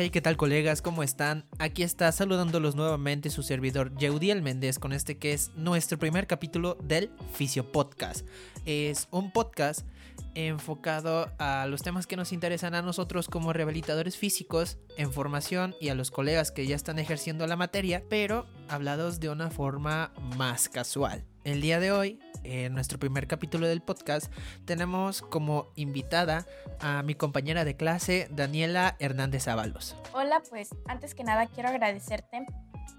[0.00, 0.80] Hey, ¿qué tal colegas?
[0.80, 1.44] ¿Cómo están?
[1.58, 6.76] Aquí está saludándolos nuevamente su servidor Yeudiel Méndez con este que es nuestro primer capítulo
[6.80, 8.24] del Fisio Podcast.
[8.64, 9.84] Es un podcast
[10.36, 15.88] enfocado a los temas que nos interesan a nosotros como rehabilitadores físicos en formación y
[15.88, 20.68] a los colegas que ya están ejerciendo la materia, pero hablados de una forma más
[20.68, 21.24] casual.
[21.48, 24.30] El día de hoy, en nuestro primer capítulo del podcast,
[24.66, 26.44] tenemos como invitada
[26.78, 29.96] a mi compañera de clase, Daniela Hernández Ábalos.
[30.12, 32.44] Hola, pues antes que nada quiero agradecerte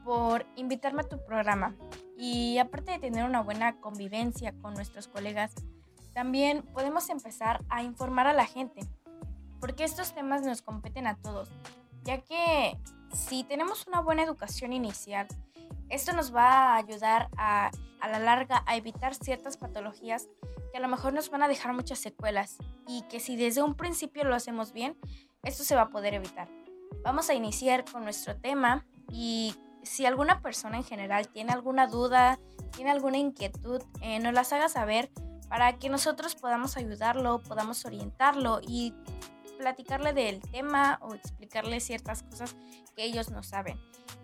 [0.03, 1.75] por invitarme a tu programa.
[2.17, 5.53] Y aparte de tener una buena convivencia con nuestros colegas,
[6.15, 8.81] también podemos empezar a informar a la gente,
[9.59, 11.49] porque estos temas nos competen a todos,
[12.01, 12.79] ya que
[13.13, 15.27] si tenemos una buena educación inicial,
[15.89, 20.27] esto nos va a ayudar a, a la larga a evitar ciertas patologías
[20.71, 23.75] que a lo mejor nos van a dejar muchas secuelas y que si desde un
[23.75, 24.97] principio lo hacemos bien,
[25.43, 26.47] esto se va a poder evitar.
[27.03, 32.39] Vamos a iniciar con nuestro tema y si alguna persona en general tiene alguna duda,
[32.75, 35.09] tiene alguna inquietud, eh, nos las haga saber
[35.47, 38.93] para que nosotros podamos ayudarlo, podamos orientarlo y
[39.59, 42.55] platicarle del tema o explicarle ciertas cosas
[42.95, 43.77] que ellos no saben.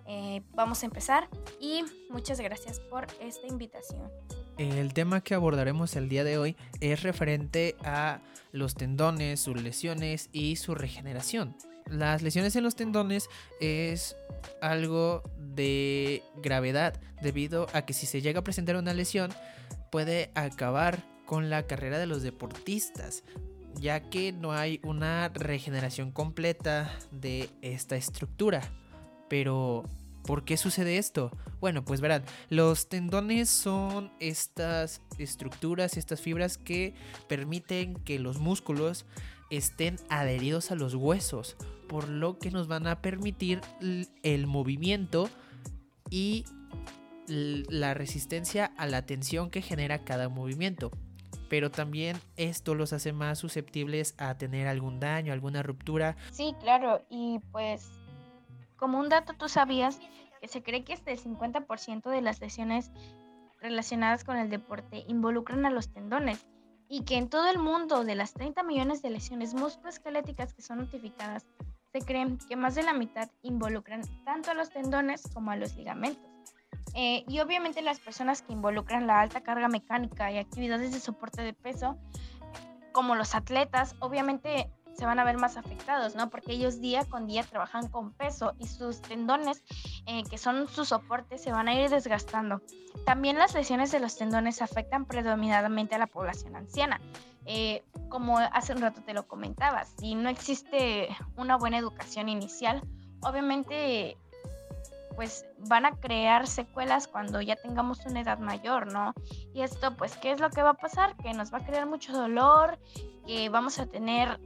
[0.08, 1.28] Eh, vamos a empezar
[1.60, 4.10] y muchas gracias por esta invitación.
[4.58, 8.22] El tema que abordaremos el día de hoy es referente a
[8.54, 11.58] los tendones, sus lesiones y su regeneración.
[11.88, 14.16] Las lesiones en los tendones es
[14.62, 19.32] algo de gravedad debido a que si se llega a presentar una lesión
[19.92, 23.24] puede acabar con la carrera de los deportistas,
[23.80, 28.62] ya que no hay una regeneración completa de esta estructura.
[29.30, 29.84] Pero,
[30.24, 31.32] ¿por qué sucede esto?
[31.60, 36.94] Bueno, pues verán, los tendones son estas estructuras, estas fibras que
[37.28, 39.06] permiten que los músculos
[39.50, 41.56] estén adheridos a los huesos,
[41.88, 43.62] por lo que nos van a permitir
[44.24, 45.30] el movimiento
[46.10, 46.46] y
[47.28, 50.92] la resistencia a la tensión que genera cada movimiento
[51.50, 56.16] pero también esto los hace más susceptibles a tener algún daño, alguna ruptura.
[56.32, 57.90] Sí, claro, y pues
[58.76, 60.00] como un dato tú sabías
[60.42, 62.92] que se cree que el 50% de las lesiones
[63.60, 66.46] relacionadas con el deporte involucran a los tendones
[66.88, 70.80] y que en todo el mundo de las 30 millones de lesiones musculoesqueléticas que son
[70.80, 71.46] notificadas,
[71.92, 75.76] se cree que más de la mitad involucran tanto a los tendones como a los
[75.76, 76.35] ligamentos.
[76.94, 81.42] Eh, y obviamente las personas que involucran la alta carga mecánica y actividades de soporte
[81.42, 81.98] de peso,
[82.92, 86.30] como los atletas, obviamente se van a ver más afectados, ¿no?
[86.30, 89.64] Porque ellos día con día trabajan con peso y sus tendones,
[90.06, 92.62] eh, que son su soporte, se van a ir desgastando.
[93.06, 97.02] También las lesiones de los tendones afectan predominantemente a la población anciana.
[97.46, 102.82] Eh, como hace un rato te lo comentaba, si no existe una buena educación inicial,
[103.22, 104.18] obviamente
[105.16, 109.14] pues van a crear secuelas cuando ya tengamos una edad mayor, ¿no?
[109.54, 111.16] Y esto, pues, ¿qué es lo que va a pasar?
[111.18, 112.80] Que nos va a crear mucho dolor,
[113.26, 114.40] que vamos a tener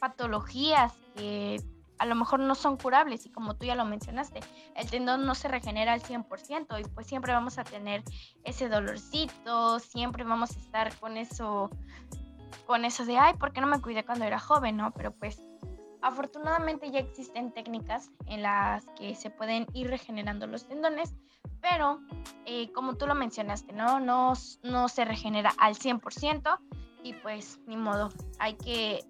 [0.00, 1.62] patologías que
[1.98, 4.40] a lo mejor no son curables y como tú ya lo mencionaste,
[4.74, 8.02] el tendón no se regenera al 100% y pues siempre vamos a tener
[8.42, 11.70] ese dolorcito, siempre vamos a estar con eso,
[12.66, 14.90] con eso de, ay, ¿por qué no me cuidé cuando era joven, no?
[14.90, 15.40] Pero pues
[16.02, 21.14] Afortunadamente ya existen técnicas en las que se pueden ir regenerando los tendones,
[21.60, 22.00] pero
[22.44, 24.00] eh, como tú lo mencionaste, ¿no?
[24.00, 24.32] No,
[24.64, 26.58] no se regenera al 100%
[27.04, 29.04] y pues ni modo, hay que,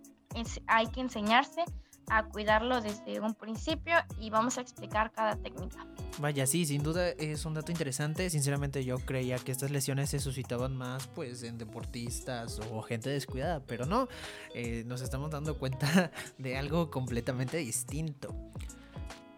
[0.67, 1.65] hay que enseñarse
[2.11, 5.87] a cuidarlo desde un principio y vamos a explicar cada técnica.
[6.19, 8.29] Vaya, sí, sin duda es un dato interesante.
[8.29, 13.65] Sinceramente yo creía que estas lesiones se suscitaban más pues en deportistas o gente descuidada,
[13.67, 14.09] pero no,
[14.55, 18.35] eh, nos estamos dando cuenta de algo completamente distinto.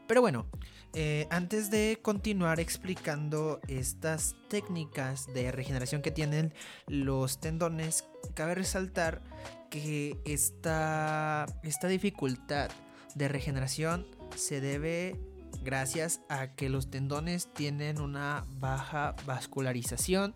[0.06, 0.46] Pero bueno,
[0.92, 6.52] eh, antes de continuar explicando estas técnicas de regeneración que tienen
[6.86, 8.04] los tendones,
[8.34, 9.22] cabe resaltar
[9.70, 12.70] que esta, esta dificultad
[13.14, 14.06] de regeneración
[14.36, 15.18] se debe
[15.62, 20.34] gracias a que los tendones tienen una baja vascularización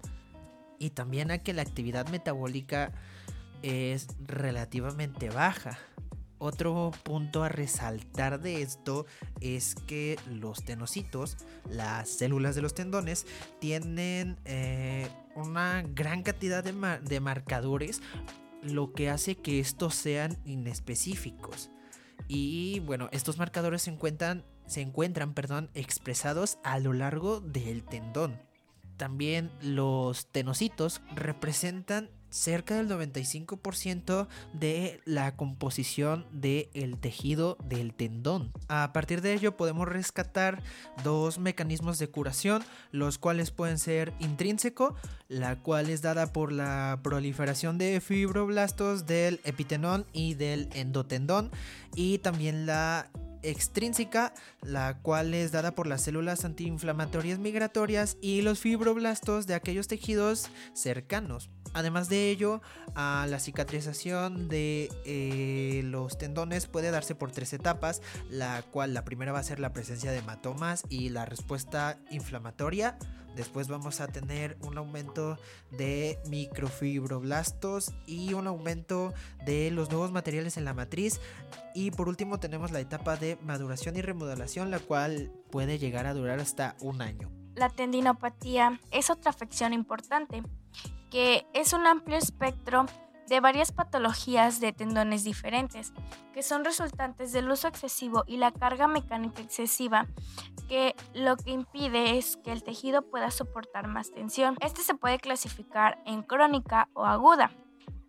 [0.79, 2.93] y también a que la actividad metabólica
[3.63, 5.79] es relativamente baja.
[6.41, 9.07] Otro punto a resaltar de esto
[9.41, 11.37] es que los tenocitos,
[11.69, 13.27] las células de los tendones,
[13.59, 16.73] tienen eh, una gran cantidad de,
[17.03, 18.01] de marcadores,
[18.63, 21.71] lo que hace que estos sean inespecíficos.
[22.29, 28.41] Y bueno, estos marcadores se encuentran, se encuentran perdón, expresados a lo largo del tendón.
[28.97, 38.53] También los tenocitos representan cerca del 95% de la composición del tejido del tendón.
[38.69, 40.63] A partir de ello podemos rescatar
[41.05, 42.63] dos mecanismos de curación,
[42.93, 44.95] los cuales pueden ser intrínseco,
[45.29, 51.51] la cual es dada por la proliferación de fibroblastos del epitenón y del endotendón,
[51.95, 53.11] y también la
[53.43, 59.89] extrínseca, la cual es dada por las células antiinflamatorias migratorias y los fibroblastos de aquellos
[59.89, 61.51] tejidos cercanos.
[61.75, 62.61] Además de ello,
[62.95, 69.33] la cicatrización de eh, los tendones puede darse por tres etapas, la cual la primera
[69.33, 72.99] va a ser la presencia de hematomas y la respuesta inflamatoria.
[73.37, 75.39] Después vamos a tener un aumento
[75.71, 79.15] de microfibroblastos y un aumento
[79.45, 81.21] de los nuevos materiales en la matriz.
[81.73, 86.15] Y por último tenemos la etapa de maduración y remodelación, la cual puede llegar a
[86.15, 87.31] durar hasta un año.
[87.55, 90.43] La tendinopatía es otra afección importante
[91.11, 92.87] que es un amplio espectro
[93.29, 95.93] de varias patologías de tendones diferentes,
[96.33, 100.07] que son resultantes del uso excesivo y la carga mecánica excesiva,
[100.69, 104.57] que lo que impide es que el tejido pueda soportar más tensión.
[104.61, 107.51] Este se puede clasificar en crónica o aguda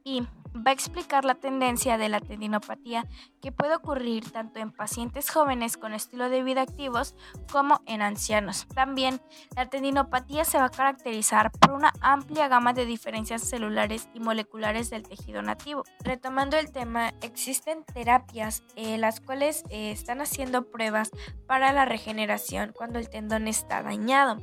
[0.03, 0.23] y
[0.55, 3.05] va a explicar la tendencia de la tendinopatía
[3.41, 7.15] que puede ocurrir tanto en pacientes jóvenes con estilo de vida activos
[7.51, 8.67] como en ancianos.
[8.73, 9.21] También
[9.55, 14.89] la tendinopatía se va a caracterizar por una amplia gama de diferencias celulares y moleculares
[14.89, 15.83] del tejido nativo.
[16.03, 21.11] Retomando el tema, existen terapias eh, las cuales eh, están haciendo pruebas
[21.47, 24.37] para la regeneración cuando el tendón está dañado.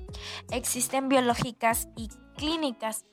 [0.51, 3.05] Existen biológicas y clínicas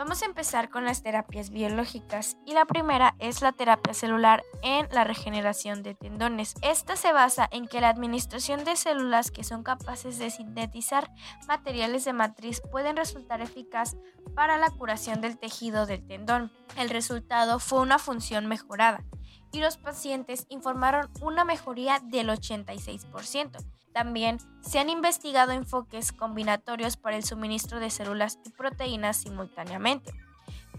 [0.00, 4.88] Vamos a empezar con las terapias biológicas y la primera es la terapia celular en
[4.92, 6.54] la regeneración de tendones.
[6.62, 11.12] Esta se basa en que la administración de células que son capaces de sintetizar
[11.46, 13.94] materiales de matriz pueden resultar eficaz
[14.34, 16.50] para la curación del tejido del tendón.
[16.78, 19.04] El resultado fue una función mejorada
[19.52, 23.79] y los pacientes informaron una mejoría del 86%.
[23.92, 30.12] También se han investigado enfoques combinatorios para el suministro de células y proteínas simultáneamente.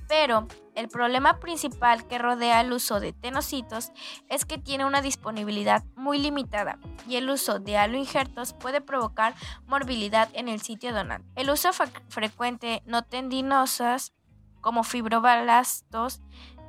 [0.07, 3.93] Pero el problema principal que rodea el uso de tenocitos
[4.27, 9.35] es que tiene una disponibilidad muy limitada y el uso de aloinjertos puede provocar
[9.67, 11.29] morbilidad en el sitio donante.
[11.35, 11.69] El uso
[12.09, 14.11] frecuente no tendinosas
[14.59, 16.21] como fibroblastos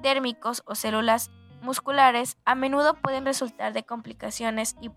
[0.02, 4.90] dérmicos o células musculares a menudo pueden resultar de complicaciones y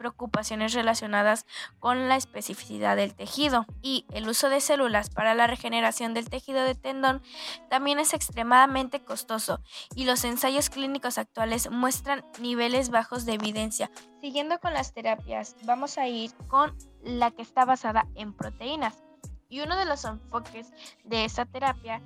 [0.00, 1.44] preocupaciones relacionadas
[1.78, 6.64] con la especificidad del tejido y el uso de células para la regeneración del tejido
[6.64, 7.20] de tendón
[7.68, 9.60] también es extremadamente costoso
[9.94, 13.90] y los ensayos clínicos actuales muestran niveles bajos de evidencia.
[14.22, 16.74] Siguiendo con las terapias, vamos a ir con
[17.04, 19.02] la que está basada en proteínas.
[19.50, 20.72] Y uno de los enfoques
[21.04, 22.00] de esta terapia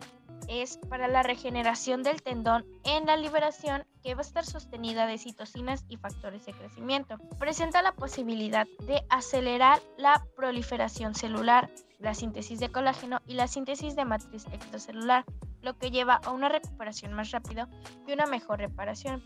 [0.48, 5.18] es para la regeneración del tendón en la liberación que va a estar sostenida de
[5.18, 7.18] citocinas y factores de crecimiento.
[7.38, 13.96] Presenta la posibilidad de acelerar la proliferación celular, la síntesis de colágeno y la síntesis
[13.96, 15.24] de matriz extracelular,
[15.62, 17.68] lo que lleva a una recuperación más rápida
[18.06, 19.22] y una mejor reparación.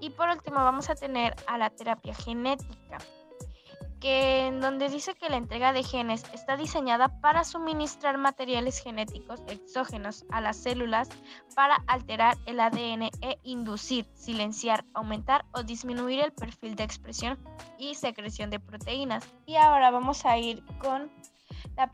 [0.00, 2.98] Y por último vamos a tener a la terapia genética
[4.02, 9.40] que en donde dice que la entrega de genes está diseñada para suministrar materiales genéticos
[9.46, 11.08] exógenos a las células
[11.54, 17.38] para alterar el ADN e inducir, silenciar, aumentar o disminuir el perfil de expresión
[17.78, 19.24] y secreción de proteínas.
[19.46, 21.08] Y ahora vamos a ir con
[21.76, 21.88] la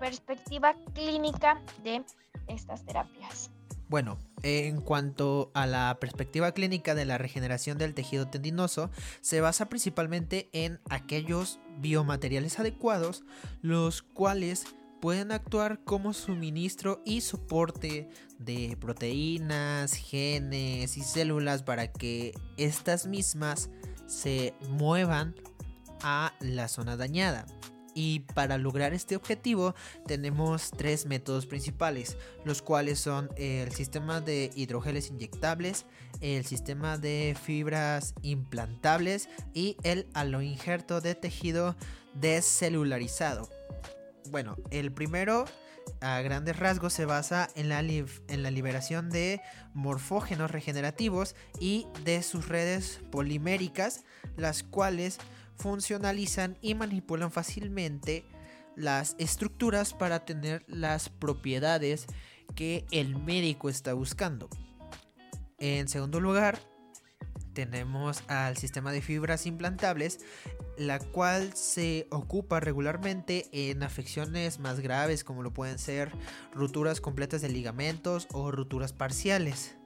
[0.00, 2.04] perspectiva clínica de
[2.48, 3.52] estas terapias.
[3.92, 9.68] Bueno, en cuanto a la perspectiva clínica de la regeneración del tejido tendinoso, se basa
[9.68, 13.22] principalmente en aquellos biomateriales adecuados,
[13.60, 14.64] los cuales
[15.02, 18.08] pueden actuar como suministro y soporte
[18.38, 23.68] de proteínas, genes y células para que estas mismas
[24.06, 25.34] se muevan
[26.02, 27.44] a la zona dañada.
[27.94, 29.74] Y para lograr este objetivo
[30.06, 35.86] tenemos tres métodos principales, los cuales son el sistema de hidrogeles inyectables,
[36.20, 41.76] el sistema de fibras implantables y el aloinjerto de tejido
[42.14, 43.48] descelularizado.
[44.30, 45.44] Bueno, el primero
[46.00, 49.40] a grandes rasgos se basa en la, en la liberación de
[49.74, 54.04] morfógenos regenerativos y de sus redes poliméricas,
[54.36, 55.18] las cuales
[55.62, 58.24] funcionalizan y manipulan fácilmente
[58.74, 62.06] las estructuras para tener las propiedades
[62.56, 64.48] que el médico está buscando.
[65.58, 66.58] En segundo lugar,
[67.54, 70.18] tenemos al sistema de fibras implantables,
[70.76, 76.10] la cual se ocupa regularmente en afecciones más graves como lo pueden ser
[76.52, 79.76] rupturas completas de ligamentos o rupturas parciales.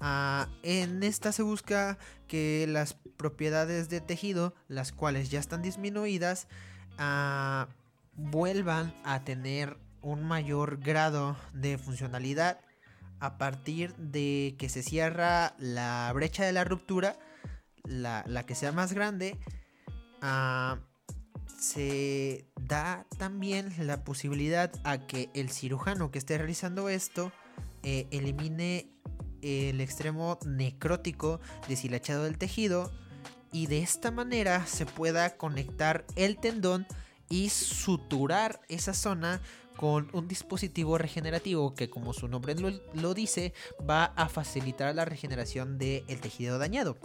[0.00, 6.48] Ah, en esta se busca que las propiedades de tejido, las cuales ya están disminuidas,
[6.98, 7.68] ah,
[8.14, 12.60] vuelvan a tener un mayor grado de funcionalidad
[13.20, 17.18] a partir de que se cierra la brecha de la ruptura,
[17.84, 19.38] la, que sea más grande,
[20.22, 20.78] ah,
[21.58, 27.32] se da también la posibilidad a que el cirujano que esté realizando esto
[27.82, 28.99] eh, elimine
[29.42, 32.90] el extremo necrótico deshilachado del tejido
[33.52, 36.86] y de esta manera se pueda conectar el tendón
[37.28, 39.40] y suturar esa zona
[39.76, 42.54] con un dispositivo regenerativo que como su nombre
[42.94, 43.54] lo, dice
[43.88, 46.98] va a facilitar la regeneración del tejido dañado.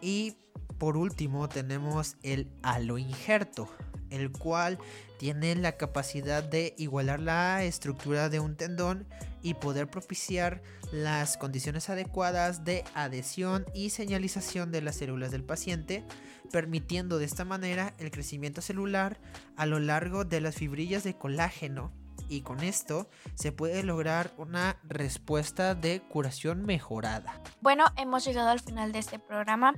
[0.00, 0.36] Y
[0.78, 3.68] por último tenemos el aloinjerto,
[4.14, 4.78] el cual
[5.18, 9.06] tiene la capacidad de igualar la estructura de un tendón
[9.42, 16.04] y poder propiciar las condiciones adecuadas de adhesión y señalización de las células del paciente,
[16.50, 19.20] permitiendo de esta manera el crecimiento celular
[19.56, 21.92] a lo largo de las fibrillas de colágeno
[22.28, 27.40] y con esto se puede lograr una respuesta de curación mejorada.
[27.60, 29.74] Bueno, hemos llegado al final de este programa.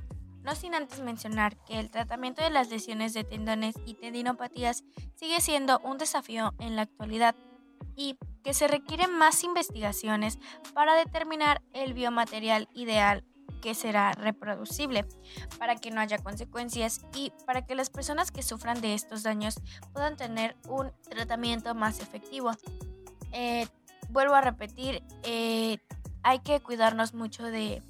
[0.46, 4.84] No sin antes mencionar que el tratamiento de las lesiones de tendones y tendinopatías
[5.16, 7.34] sigue siendo un desafío en la actualidad
[7.96, 10.38] y que se requieren más investigaciones
[10.72, 13.24] para determinar el biomaterial ideal
[13.60, 15.04] que será reproducible
[15.58, 19.60] para que no haya consecuencias y para que las personas que sufran de estos daños
[19.92, 22.52] puedan tener un tratamiento más efectivo.
[23.32, 23.66] Eh,
[24.10, 25.78] vuelvo a repetir, eh,
[26.22, 27.82] hay que cuidarnos mucho de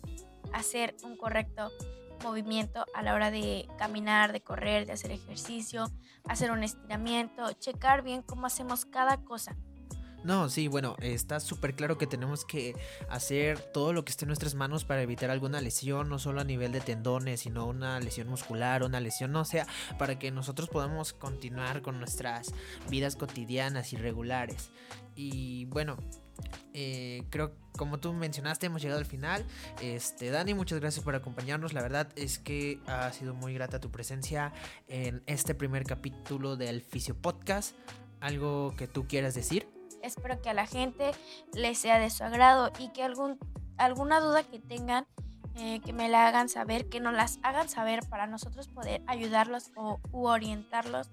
[0.54, 1.70] hacer un correcto
[2.23, 5.90] movimiento a la hora de caminar, de correr, de hacer ejercicio,
[6.28, 9.56] hacer un estiramiento, checar bien cómo hacemos cada cosa.
[10.26, 12.75] No, sí, bueno, está súper claro que tenemos que
[13.08, 16.44] hacer todo lo que esté en nuestras manos para evitar alguna lesión, no solo a
[16.44, 19.68] nivel de tendones, sino una lesión muscular, una lesión, no sea,
[19.99, 22.52] para que nosotros podamos continuar con nuestras
[22.88, 24.70] vidas cotidianas y regulares.
[25.14, 25.96] Y bueno,
[26.74, 29.44] eh, creo como tú mencionaste hemos llegado al final.
[29.82, 31.74] Este Dani muchas gracias por acompañarnos.
[31.74, 34.52] La verdad es que ha sido muy grata tu presencia
[34.88, 37.76] en este primer capítulo del Fisio Podcast.
[38.20, 39.68] Algo que tú quieras decir
[40.06, 41.10] Espero que a la gente
[41.52, 43.38] les sea de su agrado y que algún,
[43.76, 45.04] alguna duda que tengan,
[45.56, 49.72] eh, que me la hagan saber, que nos las hagan saber para nosotros poder ayudarlos
[49.74, 51.10] o u orientarlos.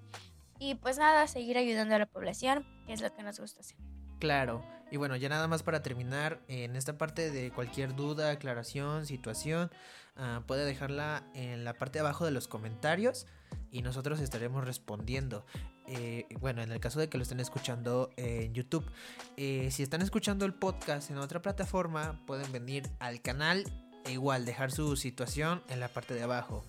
[0.60, 3.76] Y pues nada, seguir ayudando a la población, que es lo que nos gusta hacer.
[4.20, 4.64] Claro,
[4.94, 9.68] y bueno, ya nada más para terminar, en esta parte de cualquier duda, aclaración, situación,
[10.16, 13.26] uh, puede dejarla en la parte de abajo de los comentarios
[13.72, 15.46] y nosotros estaremos respondiendo.
[15.88, 18.88] Eh, bueno, en el caso de que lo estén escuchando en YouTube,
[19.36, 23.64] eh, si están escuchando el podcast en otra plataforma, pueden venir al canal
[24.04, 26.64] e igual dejar su situación en la parte de abajo.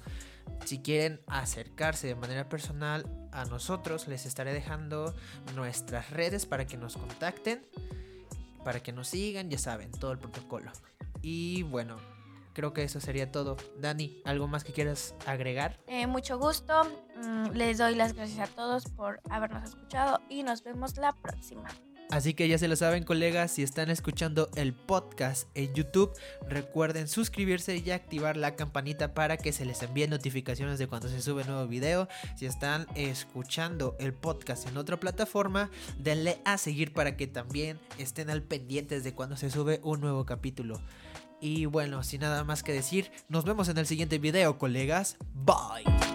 [0.66, 5.14] Si quieren acercarse de manera personal a nosotros, les estaré dejando
[5.54, 7.68] nuestras redes para que nos contacten,
[8.66, 10.72] para que nos sigan, ya saben, todo el protocolo.
[11.22, 11.98] Y bueno,
[12.54, 13.58] creo que eso sería todo.
[13.80, 15.80] Dani, ¿algo más que quieras agregar?
[15.86, 16.84] Eh, mucho gusto.
[17.16, 21.70] Mm, les doy las gracias a todos por habernos escuchado y nos vemos la próxima.
[22.12, 26.14] Así que ya se lo saben colegas, si están escuchando el podcast en YouTube,
[26.48, 31.22] recuerden suscribirse y activar la campanita para que se les envíen notificaciones de cuando se
[31.22, 32.08] sube nuevo video.
[32.36, 38.30] Si están escuchando el podcast en otra plataforma, denle a seguir para que también estén
[38.30, 40.80] al pendientes de cuando se sube un nuevo capítulo.
[41.42, 45.18] Y bueno, sin nada más que decir, nos vemos en el siguiente video, colegas.
[45.34, 46.15] Bye.